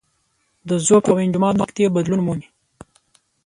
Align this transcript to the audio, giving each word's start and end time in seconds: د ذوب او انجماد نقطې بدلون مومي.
د 0.67 0.69
ذوب 0.85 1.03
او 1.11 1.17
انجماد 1.25 1.55
نقطې 1.61 1.85
بدلون 1.95 2.21
مومي. 2.25 2.47